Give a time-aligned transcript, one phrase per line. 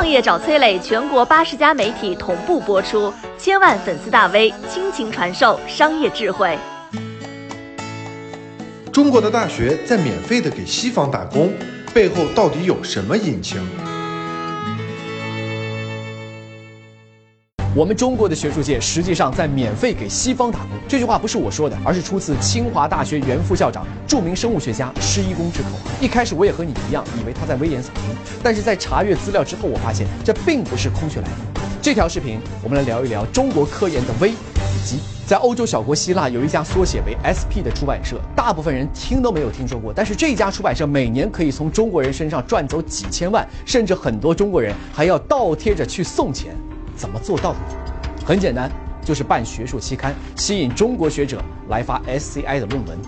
[0.00, 6.56] 创业找崔磊，全国八十家媒体同步播出，千万粉丝大 V 倾情传授商业智慧。
[8.90, 11.52] 中国的大学在免费的给西方打工，
[11.92, 13.60] 背后到底有什么隐情？
[17.72, 25.68] 我们中国的学术界实际上在免费给西方打工，这句话不是我说的，而是出自清华大学原副校长、著名生物学家施一公之口。
[26.00, 31.64] 一开始我也和你一样，以为他在危言耸听，但是在查阅资料之后，我发现这并不是空穴来风。
[31.80, 46.52] 这条视频，我们来聊一聊中国科研的危以及在欧洲小国希腊有一家缩写为 SP 的出版社，大部分人听都没有听说过，但是这家出版社每年可以从中国人身上赚走几千万，甚至很多中国人还要倒贴着去送钱。
[47.00, 47.58] 怎么做到的？
[48.26, 48.70] 很简单，
[49.02, 52.98] 就是办学术期刊，吸引中国学者来发 SCI 的论文。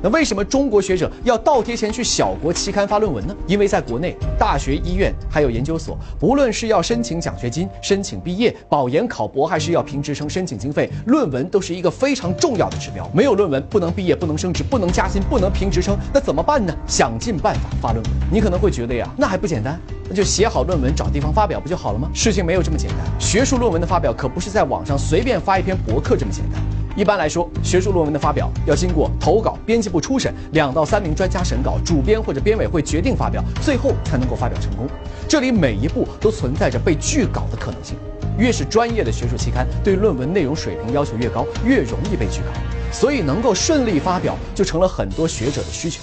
[0.00, 3.34] 那为什么中国学者要倒贴钱去小国期刊发论文呢？
[3.48, 13.10] 因为在国内，大学、医院还有研究所，不论是要申请奖学金、申请毕业、保研考博，还是要评职称、申请经费，论文都是一个非常重要的指标。
[13.12, 16.72] 没有论文，不能毕业，不能升职，不能加薪，不能评职称，那怎么办呢？
[16.86, 18.12] 想尽办法发论文。
[18.30, 19.80] 你可能会觉得呀，那还不简单？
[20.08, 22.08] 那就写好论文，找地方发表不就好了吗？
[22.14, 22.98] 事情没有这么简单。
[23.20, 26.60] 学术论文的发表可不是在网上随便发一篇博客这么简单。
[26.96, 34.86] 一般来说，学术论文的发表要经过投稿、编辑部初审、两到三名专家审稿、主编或者编委会决定发表，最后才能够发表成功。
[35.28, 37.96] 这里每一步都存在着被拒稿的可能性。
[38.36, 42.46] 越是专业的学术期刊，对论文内容水平要求越高，越容易被拒稿。
[42.90, 46.00] 所以能够顺利发表，就成了很多学者的需求。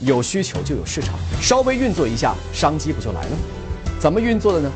[0.00, 3.36] 有需求就有市场，稍微运作一下，商机不就来了吗？
[3.98, 4.70] 怎么运作的呢？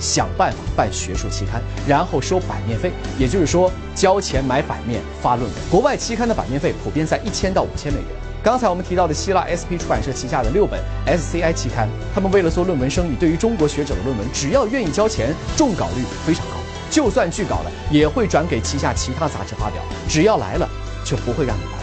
[0.00, 5.52] 想办法办学术期刊，然后收版面费，也就是说交钱买版面发论文。
[5.70, 8.08] 国外期刊的版面费普遍在一千到五千美元。
[8.42, 16.56] 刚才我们提到的希腊 SP 出版社旗下的六本 SCI 期刊，他们为了做论文生意，对于中国学者的论文，只要愿意交钱，中稿率非常高。
[16.90, 19.80] 就算拒稿了，也会转给旗下其他杂志发表。
[20.08, 20.68] 只要来了，
[21.04, 21.81] 就不会让你白。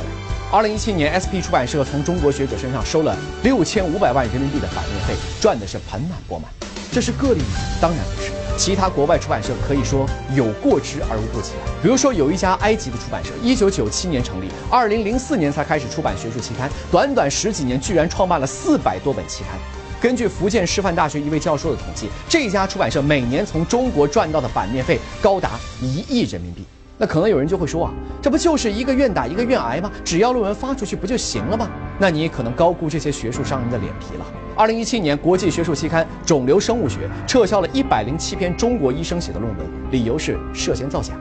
[0.52, 6.49] 二零一七年，SP 出版社从中国学者身上收了六千五百万人民币的版面费，赚的是盆满钵满。
[6.92, 7.60] 这是个例吗？
[7.80, 8.32] 当然不是。
[8.58, 11.52] 其他国外出版社可以说有过之而无不及。
[11.83, 19.54] 比如说，有一家埃及的出版社，一九九七年成立，二零零四年才开始出版学术期刊，短短十几年居然创办了四百多本期刊。
[20.02, 26.65] 根据福建师范大学一位教授的统计，这家出版社每年从中国赚到的版面费高达一亿人民币。
[27.02, 29.89] 那可能有人就会说啊，这不就是一个愿打一个愿挨吗？
[30.04, 31.70] 只要论文发出去不就行了吗？
[31.98, 34.26] 那你可能高估这些学术商人的脸皮了。
[34.54, 41.14] 二零一七年，国际学术期刊《肿瘤生物学》撤销了一百零七篇中国医生写的论文，理由是涉嫌造假。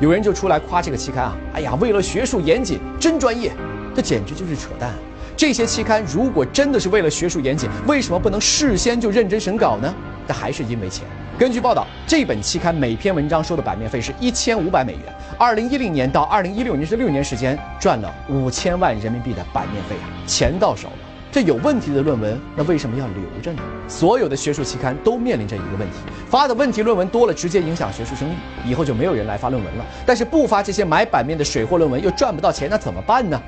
[0.00, 3.52] 有人就出来夸这个期刊啊，哎呀，为了学术严谨，真专业。
[3.94, 4.92] 这简直就是扯淡。
[5.36, 9.94] 这些期刊如果真的是为了学术严谨，为什么不能事先就认真审稿呢？
[10.26, 11.06] 但还是因为钱。
[11.42, 15.02] 根据报道，这本期刊每篇文章收的版面费是一千五百美元。
[15.36, 20.94] 二零一零年到二零一六年这六年时间，赚了五千万人民币的版面费啊，钱到手了。
[21.32, 23.62] 这有问题的论文，那为什么要留着呢？
[23.88, 25.96] 所有的学术期刊都面临着一个问题：
[26.30, 29.84] 发的问题论文多了，直接影响学术声誉，以后就没有人来发论文了。
[30.06, 33.42] 但是不发这些买版面的水货论文，又赚不到钱，那怎么办呢？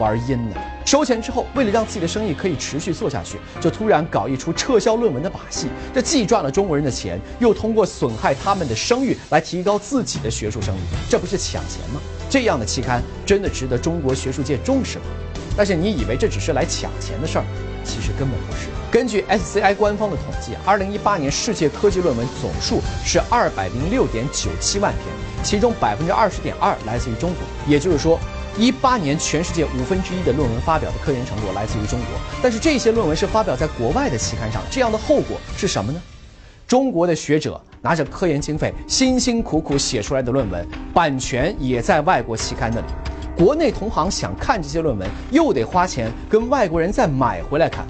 [0.00, 0.56] 玩阴呢？
[0.84, 5.68] 收钱之后，为了让自己的生意可以持续做下去，就突然搞一出撤销论文的把戏。
[5.94, 12.00] 这既赚了中国人的钱，又通过损害他们的声誉来提高自己的学术声誉，这不是抢钱吗？
[12.28, 15.04] 这样的期刊真的值得中国学术界重视吗？
[15.56, 17.44] 但是你以为这只是来抢钱的事儿，
[17.84, 18.68] 其实根本不是。
[18.90, 28.18] 根据 SCI 官方的统计，二零一八年世界科技论文总数是二百零六点九七万篇，其中百分之二十点二来自于中国，也就是说。
[28.58, 32.08] 一八年，全世界五分之一的论文发表的科研成果来自于中国，
[32.42, 36.00] 但是这些论文是发表在国外的期刊上，这样的后果是什么呢？
[36.66, 42.86] 中国的学者拿着科研经费，辛辛苦苦写出来的论文，版权也在外国期刊那里，
[43.36, 47.86] 国内同行想看这些论文，又得花钱跟外国人再买回来看。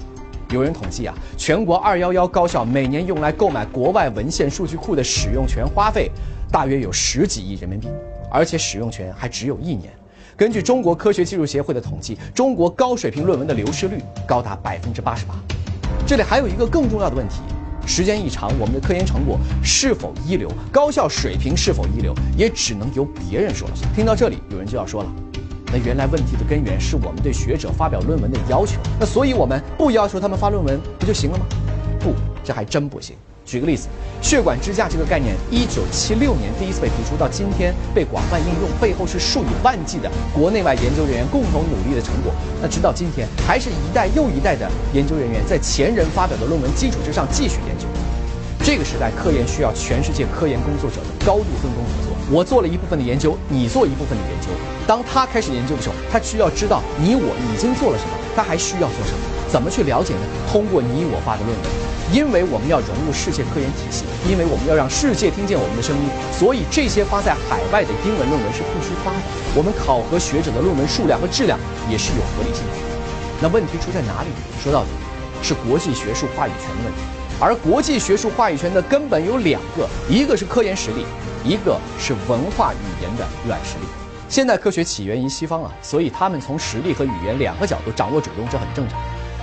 [0.49, 6.11] 有人统计啊，全国二幺幺高校每年用来购买国外文献数据库的使用权花费，
[6.51, 7.87] 大约有十几亿人民币，
[8.29, 9.93] 而且使用权还只有一年。
[10.41, 15.35] 根据中国科学技术协会的统计，中国高水平论文的流失率高达百分之八十八。
[16.07, 17.41] 这里还有一个更重要的问题：
[17.85, 23.87] 时间一长，我们的科研成果是否一流，高校水平是否一流，也只能由别人说了算。
[23.93, 25.13] 听到这里，有人就要说了，
[25.67, 31.45] 那原来问题的根源是我们对学者发表论文的要求，那所以我们不要求他们发论文不就行了吗？
[31.99, 33.15] 不，这还真不行。
[33.51, 33.89] 举个例子，
[34.21, 42.31] 血管支架这个概念，一九七六年第一次被提出，到今天被广泛应用，背后是数以万计的国内外研究人员共同努力的成果。
[42.61, 47.83] 那直到今天，还是一代又一代的研究人员在前人发表的论文基础之上继续研究。
[48.63, 52.15] 这个时代，科研需要全世界科研工作者的高度分工合作。
[52.31, 54.47] 我做了一部分的研究，你做一部分的研究。
[54.87, 59.19] 当他开始研究的时候，他需要知道你我已经做了什么，他还需要做什么，
[59.51, 60.21] 怎么去了解呢？
[60.49, 61.90] 通过你我发的论文。
[62.11, 66.03] 因为我们要融入世界科研体系，因为我们要让世界听见我们的声音，
[66.37, 69.19] 所以这些发在海外的英文论文是必须发的。
[69.55, 71.57] 我们考核学者的论文数量和质量
[71.89, 72.73] 也是有合理性的。
[73.41, 74.29] 那问题出在哪里？
[74.61, 74.89] 说到底，
[75.41, 76.99] 是国际学术话语权的问题。
[77.39, 81.07] 而国际学术话语权的根本有两个，一个是科研实力，
[81.43, 83.87] 一个是文化语言的软实力。
[84.27, 88.99] 现代科学起源于西方啊，所以他们从实力和语言两个角度掌握主动，这很正常。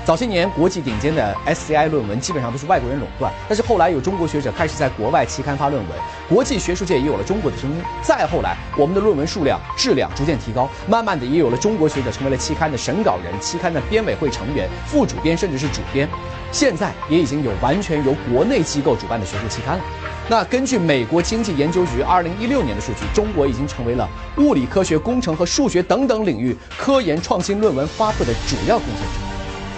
[0.08, 5.98] 早些年，国际顶尖的 SCI 论文基本上都是外国人垄断，但是后来有中国学者开始在国外期刊发论文，
[6.30, 7.76] 国际学术界也有了中国的声音。
[8.00, 16.08] 再后来，我们的论文数量、质量逐渐提高，慢慢的也有了中国学者成为了期刊的审稿人、期刊的编委会成员、副主编，甚至是主编。
[16.50, 19.84] 现在也已经有完全由国内机构主办的学术期刊了。
[20.26, 24.08] 那根据美国经济研究局2016年的数据，中国已经成为了
[24.38, 29.27] 物理科学、工程和数学等等领域科研创新论文发布的主要贡献者。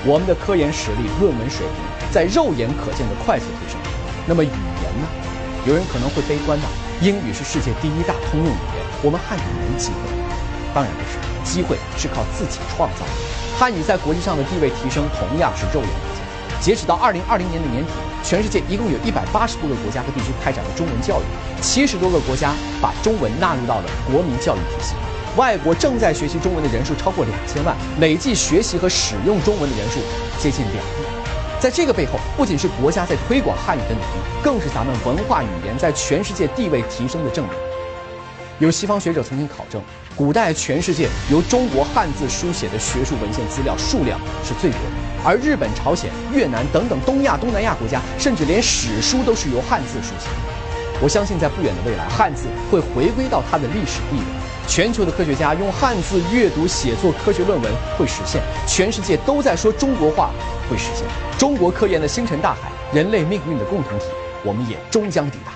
[0.03, 1.77] 我们的科研实力、论文水平
[2.11, 3.77] 在肉眼可见的快速提升。
[4.27, 5.05] 那么语言呢？
[5.67, 6.67] 有人可能会悲观的，
[7.03, 10.01] 英语是世界第一大通用语言，我们汉语没机会。
[10.73, 13.13] 当然不是，机会是靠自己创造的。
[13.59, 16.25] 汉语在国际上的地位提升同样是肉眼可见。
[16.61, 17.93] 截止到二零二零年的年底，
[18.25, 21.25] 全世界一共有一百八十多个国家和地区开展了中文教育，
[21.61, 24.95] 七十多个国家把中文纳入到了国民教育体系。
[25.37, 30.01] 外国正在学习中文的人数超过两千万，累计学习和使用中文的人数
[30.41, 31.61] 接近两亿。
[31.61, 37.55] 在这个背后，不仅是国家在推广汉语的努力，更是咱们文化语言在全世界地位提升的证明。
[38.59, 39.81] 有西方学者曾经考证，
[40.17, 50.29] 古代全世界由中国汉字书写的学术文献资料数量是最多的，而日本、朝鲜、越南等等东亚、东南亚国家，甚至连史书都是由汉字书写。
[51.03, 54.25] 我相信，在不远的未来，汉字会回归到它的历史地位。
[54.69, 60.31] 全球的科学家用汉字阅读写作科学论文会实现，全世界都在说中国话
[60.69, 61.07] 会实现。
[61.39, 64.05] 中国科研的星辰大海，人类命运的共同体，
[64.45, 65.53] 我们也终将抵达。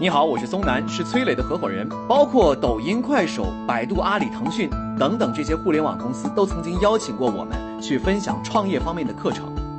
[0.00, 1.86] 你好，我是松南，是崔磊的合伙人。
[2.08, 9.44] 包括抖音、快手、百度、阿里、腾讯等等这些互联网公司，都曾经邀请过我们去分享创业方面的课程。